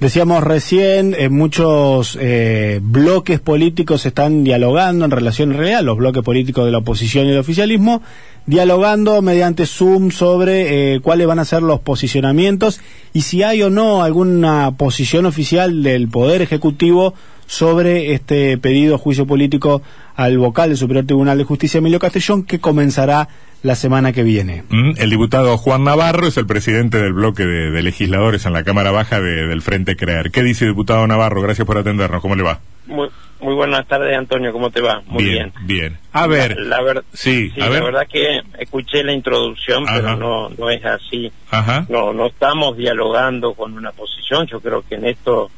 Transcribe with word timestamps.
Decíamos 0.00 0.42
recién, 0.42 1.14
eh, 1.18 1.28
muchos 1.28 2.16
eh, 2.18 2.80
bloques 2.82 3.38
políticos 3.38 4.06
están 4.06 4.44
dialogando 4.44 5.04
en 5.04 5.10
relación 5.10 5.52
real, 5.52 5.84
los 5.84 5.98
bloques 5.98 6.22
políticos 6.22 6.64
de 6.64 6.70
la 6.70 6.78
oposición 6.78 7.26
y 7.26 7.28
del 7.28 7.38
oficialismo, 7.40 8.00
dialogando 8.46 9.20
mediante 9.20 9.66
Zoom 9.66 10.10
sobre 10.10 10.94
eh, 10.94 11.00
cuáles 11.00 11.26
van 11.26 11.38
a 11.38 11.44
ser 11.44 11.60
los 11.60 11.80
posicionamientos 11.80 12.80
y 13.12 13.20
si 13.20 13.42
hay 13.42 13.62
o 13.62 13.68
no 13.68 14.02
alguna 14.02 14.74
posición 14.78 15.26
oficial 15.26 15.82
del 15.82 16.08
Poder 16.08 16.40
Ejecutivo 16.40 17.12
sobre 17.46 18.14
este 18.14 18.56
pedido 18.56 18.92
de 18.92 19.02
juicio 19.02 19.26
político 19.26 19.82
al 20.16 20.38
vocal 20.38 20.70
del 20.70 20.78
Superior 20.78 21.04
Tribunal 21.04 21.36
de 21.36 21.44
Justicia, 21.44 21.76
Emilio 21.76 21.98
Castellón, 21.98 22.44
que 22.44 22.58
comenzará 22.58 23.28
la 23.62 23.74
semana 23.74 24.12
que 24.12 24.22
viene. 24.22 24.64
Mm, 24.68 24.92
el 24.96 25.10
diputado 25.10 25.56
Juan 25.58 25.84
Navarro 25.84 26.26
es 26.26 26.36
el 26.36 26.46
presidente 26.46 26.98
del 26.98 27.12
bloque 27.12 27.44
de, 27.44 27.82
legisladores 27.82 28.46
en 28.46 28.52
la 28.52 28.64
Cámara 28.64 28.90
Baja 28.90 29.20
del 29.20 29.62
Frente 29.62 29.96
Creer. 29.96 30.30
¿Qué 30.30 30.42
dice 30.42 30.66
diputado 30.66 31.06
Navarro? 31.06 31.42
Gracias 31.42 31.66
por 31.66 31.78
atendernos. 31.78 32.20
¿Cómo 32.20 32.36
le 32.36 32.42
va? 32.42 32.60
Muy, 32.86 33.08
muy 33.40 33.54
buenas 33.54 33.86
tardes, 33.86 34.16
Antonio. 34.16 34.52
¿Cómo 34.52 34.70
te 34.70 34.80
va? 34.80 35.02
Muy 35.06 35.24
bien. 35.24 35.52
Bien. 35.62 35.98
A 36.12 36.26
ver. 36.26 36.58
La, 36.58 36.78
sí, 37.12 37.52
a 37.60 37.68
ver. 37.68 37.80
la 37.80 37.84
verdad 37.84 38.06
que 38.10 38.42
escuché 38.58 39.02
la 39.02 39.12
introducción, 39.12 39.84
pero 39.86 40.16
no, 40.16 40.48
no 40.50 40.70
es 40.70 40.84
así. 40.84 41.30
Ajá. 41.50 41.86
No, 41.88 42.12
no 42.12 42.26
estamos 42.26 42.76
dialogando 42.76 43.54
con 43.54 43.76
una 43.76 43.92
posición. 43.92 44.46
Yo 44.46 44.60
creo 44.60 44.82
que 44.86 44.96
en 44.96 45.06
esto 45.06 45.50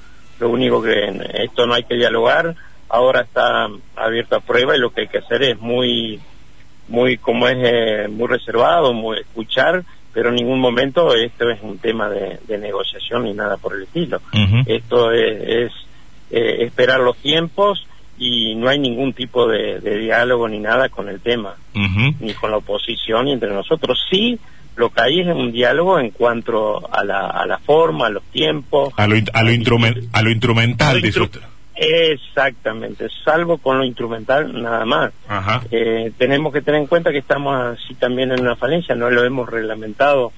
lo 0.42 0.48
único 0.50 0.82
que 0.82 1.05
en 1.05 1.22
esto 1.34 1.66
no 1.66 1.74
hay 1.74 1.84
que 1.84 1.94
dialogar, 1.94 2.55
ahora 2.88 3.22
está 3.22 3.69
abierto 3.94 4.36
a 4.36 4.41
prueba 4.41 4.77
y 4.77 4.80
lo 4.80 4.91
que 4.91 5.02
hay 5.02 5.08
que 5.08 5.19
hacer 5.19 5.42
es 5.44 5.60
muy, 5.60 6.20
muy 6.88 7.16
como 7.16 7.48
es, 7.48 7.56
eh, 7.60 8.09
muy 8.09 8.28
reservado, 8.28 8.92
muy 8.92 9.18
escuchar, 9.18 9.84
pero 10.12 10.28
en 10.28 10.36
ningún 10.36 10.60
momento 10.60 11.14
esto 11.14 11.50
es 11.50 11.60
un 11.62 11.78
tema 11.78 12.08
de, 12.08 12.38
negociación 12.58 13.24
ni 13.24 13.32
nada 13.32 13.56
por 13.56 13.74
el 13.74 13.84
estilo. 13.84 14.20
Esto 14.66 15.10
es, 15.10 15.72
eh, 16.30 16.56
esperar 16.60 17.00
los 17.00 17.16
tiempos 17.16 17.86
y 18.18 18.55
no 18.55 18.69
hay 18.69 18.78
ningún 18.78 19.14
tipo 19.14 19.48
de, 19.48 19.80
diálogo 19.80 20.48
ni 20.48 20.58
nada 20.58 20.88
con 20.91 21.08
el 21.08 21.20
tema, 21.20 21.56
ni 22.20 22.34
con 22.34 22.50
la 22.50 22.58
oposición 22.58 23.25
ni 23.25 23.33
entre 23.33 23.53
nosotros. 23.53 23.98
Sí, 24.10 24.38
lo 24.77 24.91
que 24.91 25.03
hay 25.03 25.20
es 25.20 25.27
un 25.28 25.53
diálogo 25.53 25.98
en 25.98 26.10
cuanto 26.10 26.92
a 26.92 27.05
la, 27.05 27.27
a 27.28 27.47
la 27.47 27.58
forma, 27.58 28.06
a 28.06 28.10
los 28.10 28.22
tiempos. 28.25 28.92
A 28.97 29.06
lo, 29.06 29.16
a 29.16 29.42
lo, 29.42 29.50
a 30.12 30.22
lo 30.22 30.30
instrumental, 30.30 31.00
Exactamente, 31.75 33.09
salvo 33.25 33.59
con 33.59 33.78
lo 33.78 33.84
instrumental 33.84 34.62
nada 34.62 34.84
más. 34.84 35.12
Eh, 35.70 36.12
tenemos 36.19 36.53
que 36.53 36.61
tener 36.61 36.81
en 36.81 36.87
cuenta 36.87 37.11
que 37.11 37.19
estamos 37.19 37.55
así 37.55 37.95
también 37.95 38.33
en 38.33 38.41
una 38.41 38.56
falencia, 38.56 38.95
no 38.95 39.11
lo 39.11 39.25
hemos 39.25 39.48
reglamentado 39.48 40.33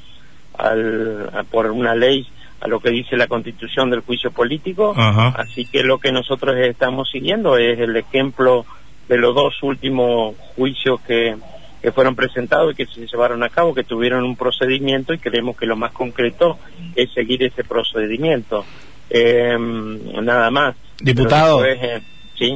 al, 0.57 1.31
por 1.51 1.71
una 1.71 1.95
ley 1.95 2.27
a 2.61 2.69
lo 2.69 2.81
que 2.81 2.91
dice 2.91 3.17
la 3.17 3.27
constitución 3.27 3.91
del 3.91 4.01
juicio 4.01 4.31
político, 4.31 4.95
así 4.97 5.67
que 5.67 5.83
lo 5.83 5.99
que 5.99 6.13
nosotros 6.13 6.57
estamos 6.57 7.11
siguiendo 7.11 7.59
es 7.59 7.79
el 7.79 7.97
ejemplo 7.97 8.65
de 9.09 9.19
los 9.19 9.35
dos 9.35 9.63
últimos 9.63 10.35
juicios 10.57 11.01
que, 11.03 11.37
que 11.83 11.93
fueron 11.93 12.15
presentados 12.15 12.73
y 12.73 12.77
que 12.77 12.87
se 12.87 13.07
llevaron 13.07 13.43
a 13.43 13.51
cabo, 13.51 13.75
que 13.75 13.85
tuvieron 13.85 14.25
un 14.25 14.37
procedimiento 14.37 15.13
y 15.13 15.19
creemos 15.19 15.57
que 15.57 15.67
lo 15.67 15.77
más 15.77 15.93
concreto 15.93 16.59
es 16.97 17.13
seguir 17.13 17.43
ese 17.43 17.65
procedimiento. 17.65 18.65
Eh, 19.11 19.57
nada 19.59 20.51
más. 20.51 20.75
Diputado. 21.01 21.65
Eh, 21.65 22.03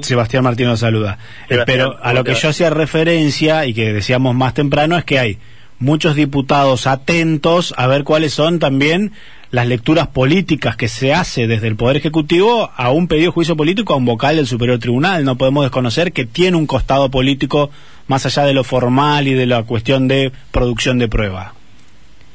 Sebastián 0.03 0.45
Martín 0.45 0.67
nos 0.67 0.81
saluda. 0.81 1.19
Eh, 1.49 1.59
pero 1.65 1.99
a 2.03 2.13
lo 2.13 2.25
que 2.25 2.35
yo 2.35 2.49
hacía 2.49 2.71
referencia 2.71 3.67
y 3.67 3.75
que 3.75 3.93
decíamos 3.93 4.35
más 4.35 4.55
temprano 4.55 4.99
es 4.99 5.05
que 5.05 5.19
hay 5.19 5.39
muchos 5.79 6.17
diputados 6.17 6.87
atentos 6.87 7.73
a 7.77 7.87
ver 7.87 8.05
cuáles 8.05 8.33
son 8.33 8.59
también 8.59 9.13
las 9.51 9.67
lecturas 9.67 10.09
políticas 10.09 10.77
que 10.77 10.89
se 10.89 11.15
hace 11.15 11.47
desde 11.47 11.69
el 11.69 11.77
Poder 11.77 11.97
Ejecutivo 11.97 12.71
a 12.77 12.91
un 12.91 13.09
pedido 13.09 13.27
de 13.27 13.35
juicio 13.35 13.57
político 13.57 13.95
a 13.95 13.97
un 13.97 14.05
vocal 14.05 14.37
del 14.37 14.47
Superior 14.47 14.79
Tribunal. 14.79 15.25
No 15.25 15.39
podemos 15.39 15.65
desconocer 15.65 16.13
que 16.13 16.27
tiene 16.27 16.57
un 16.57 16.67
costado 16.67 17.11
político 17.11 17.71
más 18.09 18.27
allá 18.27 18.45
de 18.45 18.55
lo 18.55 18.65
formal 18.65 19.29
y 19.29 19.35
de 19.35 19.47
la 19.47 19.63
cuestión 19.63 20.09
de 20.09 20.33
producción 20.51 20.99
de 20.99 21.09
prueba. 21.09 21.55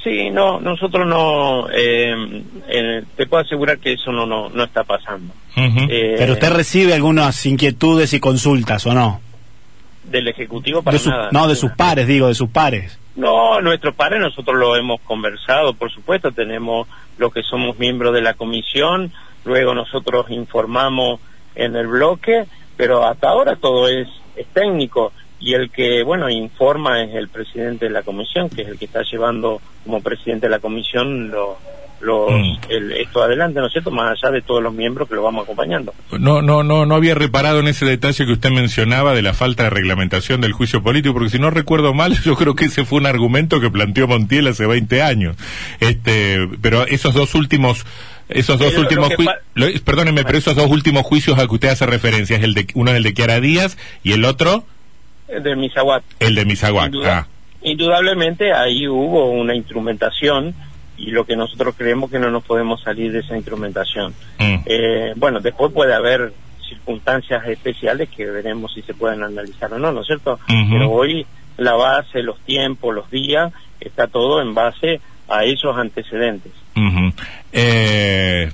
Sí, 0.03 0.30
no, 0.31 0.59
nosotros 0.59 1.08
no, 1.08 1.69
eh, 1.69 2.44
eh, 2.68 3.03
te 3.16 3.25
puedo 3.25 3.44
asegurar 3.44 3.80
que 3.80 3.94
eso 3.94 4.12
no, 4.12 4.25
no, 4.25 4.50
no 4.50 4.64
está 4.64 4.84
pasando. 4.84 5.34
Eh, 5.56 6.16
Pero 6.18 6.34
usted 6.34 6.52
recibe 6.52 6.94
algunas 6.94 7.46
inquietudes 7.46 8.14
y 8.14 8.19
consultas, 8.19 8.86
¿o 8.86 8.94
no? 8.94 9.22
Del 10.03 10.28
Ejecutivo 10.28 10.84
para 10.84 10.97
nada. 10.97 11.30
No, 11.31 11.47
de 11.47 11.56
sus 11.56 11.72
pares, 11.72 12.06
digo, 12.06 12.28
de 12.28 12.36
sus 12.36 12.50
pares. 12.50 13.00
No, 13.16 13.62
nuestros 13.62 13.96
pares 13.96 14.19
nosotros 14.19 14.58
lo 14.58 14.75
hemos 14.75 15.00
conversado, 15.02 15.74
por 15.74 15.90
supuesto, 15.90 16.31
tenemos 16.31 16.88
los 17.18 17.31
que 17.31 17.44
somos 17.44 17.80
miembros 17.80 18.14
de 18.14 18.22
la 18.22 18.34
comisión, 18.34 19.14
luego 19.46 19.74
nosotros 19.74 20.25
informamos 20.31 21.22
en 21.56 21.75
el 21.75 21.88
bloque, 21.88 22.46
pero 22.75 23.06
hasta 23.06 23.30
ahora 23.30 23.56
todo 23.56 23.88
es, 23.88 24.08
es 24.35 24.47
técnico 24.47 25.14
y 25.44 25.54
el 25.54 25.70
que, 25.70 26.04
bueno, 26.04 26.30
informa 26.30 27.04
es 27.04 27.14
el 27.16 27.28
presidente 27.28 27.86
de 27.86 27.92
la 27.92 28.02
comisión, 28.02 28.50
que 28.50 28.62
es 28.62 28.70
el 28.70 28.80
que 28.80 28.86
está 28.86 29.02
llevando 29.04 29.62
como 29.84 30.02
presidente 30.02 30.48
de 30.48 30.52
la 30.52 30.59
comisión 30.59 31.30
lo, 31.30 31.58
mm. 32.30 32.59
esto 32.98 33.22
adelante, 33.22 33.59
¿no 33.59 33.68
es 33.68 33.74
cierto? 33.74 33.92
Más 33.92 34.18
allá 34.18 34.32
de 34.32 34.42
todos 34.42 34.64
los 34.64 34.74
miembros 34.74 35.09
que 35.09 35.16
lo 35.16 35.24
vamos 35.24 35.44
acompañando. 35.44 35.94
No, 36.18 36.42
no, 36.42 36.64
no, 36.64 36.86
no 36.86 36.96
había 36.96 37.14
reparado 37.14 37.59
en 37.59 37.68
ese 37.68 37.86
detalle 37.86 38.26
que 38.26 38.32
usted 38.32 38.52
mencionaba 38.52 39.14
de 39.14 39.22
la 39.22 39.34
falta 39.34 39.64
de 39.64 39.70
reglamentación 39.70 40.40
del 40.40 40.53
juicio 40.53 40.82
político, 40.82 41.14
porque 41.14 41.30
si 41.30 41.40
no 41.40 41.50
recuerdo 41.50 41.94
mal, 41.94 42.18
yo 42.24 42.38
creo 42.38 42.56
que 42.56 42.66
ese 42.66 42.86
fue 42.86 43.00
un 43.00 43.06
argumento 43.06 43.59
que 43.59 43.70
planteó 43.70 44.08
Montiel 44.08 44.48
hace 44.48 44.66
20 44.66 45.02
años. 45.02 45.36
Este, 45.82 46.48
pero 46.62 46.88
esos 46.88 47.14
dos 47.14 47.36
últimos 47.36 47.86
esos 48.30 48.58
dos 48.58 48.78
últimos 48.78 49.14
juicios, 49.14 49.82
perdónenme, 49.82 50.24
pero 50.24 50.38
esos 50.38 50.56
dos 50.56 50.72
últimos 50.72 51.03
juicios 51.03 51.38
a 51.38 51.46
que 51.46 51.56
usted 51.56 51.70
hace 51.70 51.86
referencia, 51.86 52.38
es 52.38 52.44
el 52.44 52.53
de 52.53 52.66
uno 52.74 52.92
es 52.92 52.98
el 52.98 53.03
de 53.03 53.14
Kiara 53.14 53.42
Díaz 53.42 53.78
y 54.02 54.14
el 54.14 54.24
otro 54.24 54.66
el 55.28 55.44
de 55.44 55.56
Misahuac. 55.56 56.03
El 56.19 56.35
de 56.35 56.45
Misahuac, 56.45 56.94
ah. 57.06 57.28
Indudablemente 57.61 58.53
ahí 58.53 58.88
hubo 58.88 59.29
una 59.31 59.56
instrumentación 59.56 60.53
y 60.97 61.11
lo 61.11 61.25
que 61.25 61.35
nosotros 61.35 61.75
creemos 61.78 62.11
que 62.11 62.19
no 62.19 62.29
nos 62.29 62.44
podemos 62.44 62.81
salir 62.81 63.11
de 63.11 63.19
esa 63.19 63.35
instrumentación. 63.35 64.13
Mm. 64.39 64.56
Eh, 64.66 65.13
bueno, 65.16 65.39
después 65.39 65.72
puede 65.72 65.94
haber 65.94 66.34
circunstancias 66.67 67.47
especiales 67.47 68.09
que 68.09 68.25
veremos 68.25 68.73
si 68.73 68.81
se 68.81 68.94
pueden 68.94 69.23
analizar 69.23 69.73
o 69.73 69.79
no, 69.79 69.91
¿no 69.91 70.01
es 70.01 70.07
cierto? 70.07 70.39
Pero 70.47 70.91
hoy 70.91 71.25
la 71.57 71.73
base, 71.73 72.23
los 72.23 72.40
tiempos, 72.41 72.94
los 72.94 73.09
días, 73.09 73.53
está 73.79 74.07
todo 74.07 74.41
en 74.41 74.53
base 74.53 75.00
a 75.29 75.45
esos 75.45 75.78
antecedentes. 75.78 76.51
eh, 77.51 78.51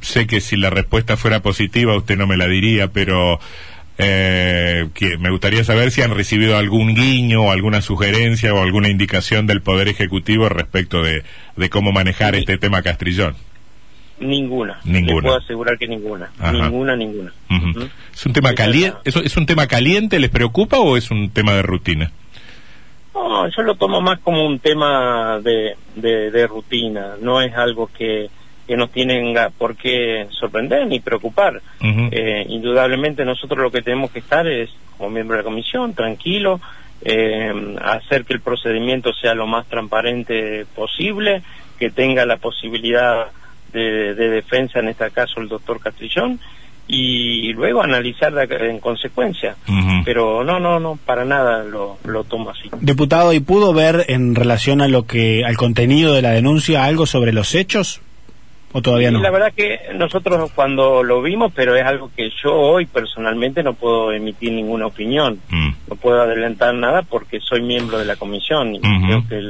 sé 0.00 0.26
que 0.26 0.40
si 0.40 0.56
la 0.56 0.70
respuesta 0.70 1.16
fuera 1.16 1.40
positiva 1.40 1.96
usted 1.96 2.16
no 2.16 2.26
me 2.26 2.36
la 2.36 2.46
diría, 2.46 2.88
pero 2.88 3.38
eh, 4.00 4.88
que 4.94 5.18
me 5.18 5.30
gustaría 5.30 5.64
saber 5.64 5.90
si 5.90 6.02
han 6.02 6.14
recibido 6.14 6.56
algún 6.56 6.94
guiño 6.94 7.42
o 7.42 7.50
alguna 7.50 7.82
sugerencia 7.82 8.54
o 8.54 8.62
alguna 8.62 8.88
indicación 8.88 9.48
del 9.48 9.60
Poder 9.60 9.88
Ejecutivo 9.88 10.48
respecto 10.48 11.02
de, 11.02 11.24
cómo 11.68 11.90
manejar 11.90 12.36
este 12.36 12.58
tema 12.58 12.82
Castrillón. 12.82 13.34
Ninguna. 14.20 14.78
Ninguna. 14.84 15.22
puedo 15.22 15.36
asegurar 15.38 15.78
que 15.78 15.88
ninguna. 15.88 16.30
Ninguna, 16.52 16.94
ninguna. 16.94 17.32
¿Es 18.14 18.24
un 18.24 18.32
tema 18.32 18.54
caliente? 18.54 18.98
¿Es, 19.04 19.36
un 19.36 19.46
tema 19.46 19.66
caliente? 19.66 20.20
¿Les 20.20 20.30
preocupa 20.30 20.78
o 20.78 20.96
es 20.96 21.10
un 21.10 21.30
tema 21.30 21.54
de 21.54 21.62
rutina? 21.62 22.12
No, 23.14 23.48
yo 23.48 23.62
lo 23.62 23.74
tomo 23.74 24.00
más 24.00 24.20
como 24.20 24.46
un 24.46 24.60
tema 24.60 25.40
de, 25.40 25.76
de 25.96 26.46
rutina. 26.46 27.14
No 27.20 27.40
es 27.40 27.52
algo 27.54 27.90
que 27.96 28.30
que 28.68 28.76
nos 28.76 28.90
tienen 28.92 29.34
por 29.56 29.76
qué 29.76 30.26
sorprender 30.30 30.86
ni 30.86 31.00
preocupar. 31.00 31.62
Eh, 31.80 32.44
indudablemente 32.48 33.24
nosotros 33.24 33.58
lo 33.60 33.70
que 33.70 33.80
tenemos 33.80 34.10
que 34.10 34.18
estar 34.18 34.46
es, 34.46 34.68
como 34.98 35.08
miembro 35.08 35.36
de 35.36 35.42
la 35.42 35.48
comisión, 35.48 35.94
tranquilo, 35.94 36.60
eh, 37.00 37.50
hacer 37.80 38.26
que 38.26 38.34
el 38.34 38.40
procedimiento 38.40 39.14
sea 39.14 39.34
lo 39.34 39.46
más 39.46 39.66
transparente 39.68 40.66
posible, 40.76 41.42
que 41.78 41.88
tenga 41.88 42.26
la 42.26 42.36
posibilidad 42.36 43.28
de, 43.72 44.14
defensa, 44.14 44.80
en 44.80 44.88
este 44.88 45.10
caso 45.12 45.40
el 45.40 45.48
doctor 45.48 45.80
Castrillón, 45.80 46.38
y 46.86 47.52
luego 47.54 47.82
analizar 47.82 48.34
en 48.50 48.80
consecuencia. 48.80 49.56
Pero 50.04 50.44
no, 50.44 50.60
no, 50.60 50.78
no, 50.78 50.98
para 51.06 51.24
nada 51.24 51.62
lo, 51.64 51.98
lo 52.04 52.24
tomo 52.24 52.50
así. 52.50 52.70
Diputado, 52.80 53.32
¿y 53.32 53.40
pudo 53.40 53.72
ver 53.72 54.06
en 54.08 54.34
relación 54.34 54.82
a 54.82 54.88
lo 54.88 55.06
que, 55.06 55.44
al 55.46 55.56
contenido 55.56 56.12
de 56.12 56.22
la 56.22 56.30
denuncia 56.30 56.84
algo 56.84 57.06
sobre 57.06 57.32
los 57.32 57.54
hechos? 57.54 58.02
¿O 58.72 58.82
todavía 58.82 59.10
no? 59.10 59.20
La 59.20 59.30
verdad 59.30 59.52
que 59.54 59.80
nosotros 59.94 60.50
cuando 60.54 61.02
lo 61.02 61.22
vimos, 61.22 61.52
pero 61.54 61.74
es 61.74 61.84
algo 61.84 62.10
que 62.14 62.30
yo 62.42 62.54
hoy 62.54 62.86
personalmente 62.86 63.62
no 63.62 63.74
puedo 63.74 64.12
emitir 64.12 64.52
ninguna 64.52 64.86
opinión. 64.86 65.40
Mm. 65.48 65.70
No 65.88 65.96
puedo 65.96 66.20
adelantar 66.20 66.74
nada 66.74 67.02
porque 67.02 67.40
soy 67.40 67.62
miembro 67.62 67.98
de 67.98 68.04
la 68.04 68.16
comisión 68.16 68.74
y 68.74 68.80
creo 68.80 69.26
que 69.26 69.40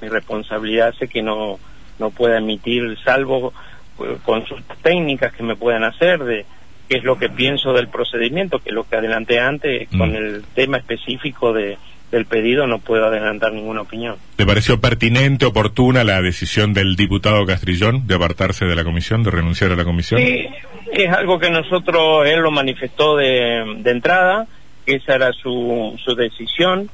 mi 0.00 0.08
responsabilidad 0.08 0.88
hace 0.88 1.08
que 1.08 1.22
no, 1.22 1.58
no 1.98 2.10
pueda 2.10 2.38
emitir, 2.38 2.96
salvo 3.04 3.52
eh, 4.00 4.16
consultas 4.24 4.78
técnicas 4.78 5.32
que 5.34 5.42
me 5.42 5.56
puedan 5.56 5.84
hacer 5.84 6.24
de 6.24 6.46
qué 6.88 6.96
es 6.96 7.04
lo 7.04 7.18
que 7.18 7.28
pienso 7.28 7.72
del 7.74 7.88
procedimiento, 7.88 8.58
que 8.58 8.70
es 8.70 8.74
lo 8.74 8.88
que 8.88 8.96
adelanté 8.96 9.40
antes 9.40 9.88
con 9.90 10.12
mm. 10.12 10.16
el 10.16 10.44
tema 10.54 10.78
específico 10.78 11.52
de, 11.52 11.76
del 12.14 12.26
pedido 12.26 12.68
no 12.68 12.78
puedo 12.78 13.06
adelantar 13.06 13.52
ninguna 13.52 13.80
opinión. 13.80 14.16
¿Le 14.38 14.46
pareció 14.46 14.80
pertinente, 14.80 15.46
oportuna 15.46 16.04
la 16.04 16.22
decisión 16.22 16.72
del 16.72 16.94
diputado 16.94 17.44
Castrillón 17.44 18.06
de 18.06 18.14
apartarse 18.14 18.66
de 18.66 18.76
la 18.76 18.84
comisión, 18.84 19.24
de 19.24 19.32
renunciar 19.32 19.72
a 19.72 19.76
la 19.76 19.84
comisión? 19.84 20.20
Sí, 20.20 20.46
es 20.92 21.10
algo 21.10 21.40
que 21.40 21.50
nosotros, 21.50 22.24
él 22.26 22.38
lo 22.38 22.52
manifestó 22.52 23.16
de, 23.16 23.64
de 23.78 23.90
entrada, 23.90 24.46
esa 24.86 25.16
era 25.16 25.32
su, 25.32 25.98
su 26.04 26.14
decisión. 26.14 26.88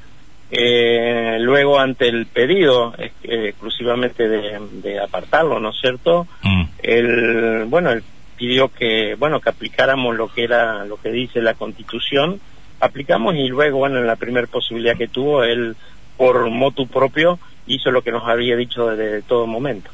Eh, 0.49 1.37
luego, 1.39 1.79
ante 1.79 2.09
el 2.09 2.25
pedido 2.25 2.95
eh, 2.97 3.11
exclusivamente 3.21 4.27
de, 4.27 4.99
apartarlo, 4.99 5.59
¿no 5.59 5.69
es 5.69 5.79
cierto? 5.79 6.27
Mm. 6.41 6.63
Él, 6.81 7.65
bueno, 7.67 7.91
él 7.91 8.03
pidió 8.37 8.69
que, 8.69 9.15
bueno, 9.19 9.39
que 9.39 9.49
aplicáramos 9.49 10.15
lo 10.15 10.29
que 10.29 10.43
era, 10.43 10.83
lo 10.83 10.97
que 10.97 11.11
dice 11.11 11.41
la 11.41 11.53
Constitución 11.53 12.41
aplicamos 12.81 13.35
y 13.35 13.47
luego, 13.47 13.77
bueno, 13.77 13.99
en 13.99 14.07
la 14.07 14.15
primera 14.15 14.47
posibilidad 14.47 14.97
que 14.97 15.07
tuvo, 15.07 15.43
él 15.43 15.75
por 16.17 16.49
motu 16.49 16.87
propio 16.87 17.39
hizo 17.67 17.91
lo 17.91 18.01
que 18.01 18.11
nos 18.11 18.27
había 18.27 18.55
dicho 18.55 18.87
desde 18.87 19.21
todo 19.21 19.47
momento. 19.47 19.89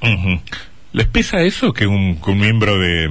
¿Les 0.94 1.06
pesa 1.06 1.42
eso 1.42 1.74
que 1.74 1.86
un, 1.86 2.19
miembro 2.25 2.80
de, 2.80 3.07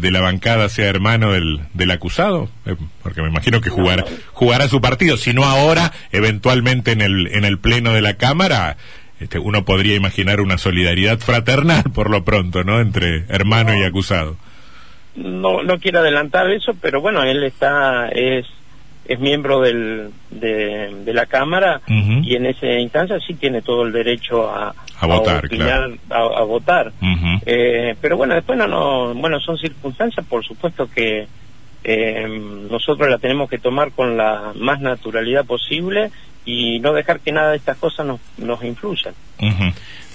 de, 0.00 0.10
la 0.10 0.20
bancada 0.20 0.68
sea 0.68 0.88
hermano 0.88 1.32
del, 1.32 1.60
del 1.72 1.90
acusado? 1.90 2.50
Eh, 2.66 2.74
porque 3.02 3.22
me 3.22 3.28
imagino 3.28 3.60
que 3.60 3.70
jugar, 3.70 4.04
jugará 4.32 4.68
su 4.68 4.80
partido, 4.80 5.16
si 5.16 5.32
no 5.32 5.44
ahora, 5.44 5.92
eventualmente 6.12 6.92
en 6.92 7.00
el, 7.00 7.28
en 7.28 7.44
el 7.44 7.58
pleno 7.58 7.92
de 7.92 8.02
la 8.02 8.14
Cámara, 8.14 8.76
este, 9.20 9.38
uno 9.38 9.64
podría 9.64 9.94
imaginar 9.94 10.40
una 10.40 10.58
solidaridad 10.58 11.18
fraternal 11.18 11.84
por 11.94 12.10
lo 12.10 12.24
pronto, 12.24 12.64
¿no? 12.64 12.80
Entre 12.80 13.24
hermano 13.28 13.76
y 13.76 13.84
acusado. 13.84 14.36
No, 15.14 15.62
no 15.62 15.78
quiero 15.78 16.00
adelantar 16.00 16.50
eso, 16.50 16.74
pero 16.80 17.00
bueno, 17.00 17.22
él 17.24 17.42
está, 17.42 18.08
es 18.08 18.46
es 19.08 19.18
miembro 19.18 19.60
del, 19.60 20.10
de, 20.30 21.12
la 21.12 21.24
Cámara 21.24 21.80
y 21.86 22.36
en 22.36 22.44
esa 22.44 22.66
instancia 22.66 23.18
sí 23.26 23.34
tiene 23.34 23.62
todo 23.62 23.82
el 23.84 23.92
derecho 23.92 24.48
a, 24.48 24.74
a 25.00 25.06
votar, 25.06 25.42
a, 26.10 26.42
votar. 26.42 26.92
Eh, 27.46 27.96
pero 28.00 28.18
bueno, 28.18 28.34
después 28.34 28.58
no, 28.58 28.68
no, 28.68 29.14
bueno, 29.14 29.40
son 29.40 29.56
circunstancias, 29.56 30.24
por 30.26 30.44
supuesto 30.44 30.88
que 30.94 31.26
eh, 31.84 32.66
nosotros 32.70 33.08
la 33.08 33.16
tenemos 33.16 33.48
que 33.48 33.58
tomar 33.58 33.92
con 33.92 34.18
la 34.18 34.52
más 34.56 34.80
naturalidad 34.80 35.46
posible 35.46 36.10
y 36.48 36.78
no 36.80 36.94
dejar 36.94 37.20
que 37.20 37.30
nada 37.30 37.50
de 37.50 37.58
estas 37.58 37.76
cosas 37.76 38.06
nos, 38.06 38.20
nos 38.38 38.64
influyan. 38.64 39.12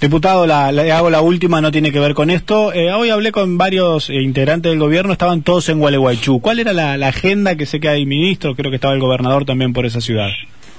Diputado, 0.01 0.47
la, 0.47 0.69
hago 0.97 1.11
la 1.11 1.21
última, 1.21 1.61
no 1.61 1.71
tiene 1.71 1.91
que 1.91 1.99
ver 1.99 2.15
con 2.15 2.31
esto. 2.31 2.73
Eh, 2.73 2.91
hoy 2.91 3.11
hablé 3.11 3.31
con 3.31 3.59
varios 3.59 4.09
eh, 4.09 4.15
integrantes 4.15 4.71
del 4.71 4.79
gobierno, 4.79 5.13
estaban 5.13 5.43
todos 5.43 5.69
en 5.69 5.77
Gualeguaychú. 5.77 6.41
¿Cuál 6.41 6.57
era 6.57 6.73
la, 6.73 7.07
agenda 7.07 7.55
que 7.55 7.67
sé 7.67 7.79
que 7.79 7.87
hay 7.87 8.07
ministro? 8.07 8.55
Creo 8.55 8.71
que 8.71 8.77
estaba 8.77 8.95
el 8.95 8.99
gobernador 8.99 9.45
también 9.45 9.73
por 9.73 9.85
esa 9.85 10.01
ciudad. 10.01 10.29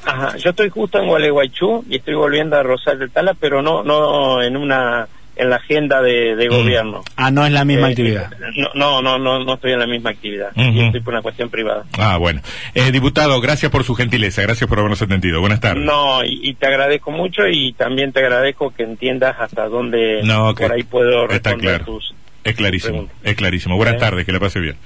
Ajá, 0.05 0.37
yo 0.39 0.51
estoy 0.51 0.71
justo 0.71 0.99
en 0.99 1.06
Gualeguaychú 1.06 1.85
y 1.89 1.97
estoy 1.99 2.15
volviendo 2.15 2.57
a 2.57 2.65
Rosario 2.65 3.09
Tala, 3.09 3.35
pero 3.35 3.62
no, 3.62 3.85
no 3.85 4.43
en 4.43 4.57
una 4.57 5.07
en 5.37 5.51
la 5.51 5.57
agenda 5.57 6.03
de, 6.03 6.35
mm. 6.35 6.53
gobierno. 6.53 7.03
Ah, 7.17 7.31
no 7.31 7.45
es 7.45 7.53
la 7.53 7.65
misma 7.65 7.89
eh, 7.89 7.91
actividad. 7.91 8.31
No, 8.75 9.03
no, 9.03 9.19
no, 9.19 9.45
no 9.45 9.55
estoy 9.55 9.73
en 9.73 9.79
la 9.79 9.87
misma 9.87 10.11
actividad. 10.11 10.51
estoy 10.57 11.01
por 11.01 11.15
una 11.15 11.23
cuestión 11.23 11.51
privada. 11.51 11.85
Ah, 11.99 12.17
bueno. 12.17 12.41
Eh, 12.75 12.91
diputado, 12.93 13.41
gracias 13.41 13.71
por 13.71 13.85
su 13.85 13.95
gentileza, 13.95 14.43
gracias 14.43 14.69
por 14.69 14.79
habernos 14.79 15.03
atendido. 15.03 15.41
Buenas 15.41 15.61
tardes. 15.61 15.85
No, 15.85 16.25
y, 16.25 16.55
te 16.55 16.67
agradezco 16.67 17.11
mucho 17.11 17.49
y 17.49 17.73
también 17.73 18.13
te 18.13 18.21
agradezco 18.21 18.73
que 18.73 18.85
entiendas 18.85 19.37
hasta 19.39 19.69
dónde 19.69 20.23
por 20.57 20.73
ahí 20.73 20.83
puedo 20.83 21.27
responder 21.27 21.37
Está 21.37 21.85
claro. 21.85 21.99
Es 22.45 22.55
clarísimo, 22.55 23.09
es 23.23 23.35
clarísimo. 23.37 23.77
Buenas 23.77 23.99
tardes, 23.99 24.27
que 24.27 24.33
le 24.33 24.39
pase 24.39 24.61
bien. 24.61 24.77